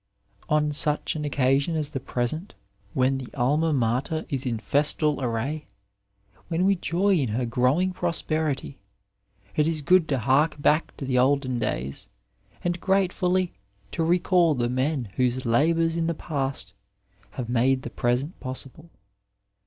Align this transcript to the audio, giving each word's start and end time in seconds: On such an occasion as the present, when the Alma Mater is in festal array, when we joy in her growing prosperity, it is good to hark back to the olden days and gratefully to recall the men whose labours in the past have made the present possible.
On 0.49 0.71
such 0.71 1.15
an 1.15 1.25
occasion 1.25 1.75
as 1.75 1.91
the 1.91 1.99
present, 1.99 2.55
when 2.95 3.19
the 3.19 3.31
Alma 3.35 3.71
Mater 3.71 4.25
is 4.29 4.47
in 4.47 4.57
festal 4.57 5.21
array, 5.21 5.63
when 6.47 6.65
we 6.65 6.75
joy 6.75 7.13
in 7.13 7.27
her 7.29 7.45
growing 7.45 7.91
prosperity, 7.93 8.79
it 9.55 9.67
is 9.67 9.83
good 9.83 10.07
to 10.09 10.17
hark 10.17 10.59
back 10.59 10.97
to 10.97 11.05
the 11.05 11.19
olden 11.19 11.59
days 11.59 12.09
and 12.63 12.81
gratefully 12.81 13.53
to 13.91 14.03
recall 14.03 14.55
the 14.55 14.69
men 14.69 15.09
whose 15.17 15.45
labours 15.45 15.95
in 15.95 16.07
the 16.07 16.15
past 16.15 16.73
have 17.37 17.47
made 17.47 17.83
the 17.83 17.91
present 17.91 18.39
possible. 18.39 18.89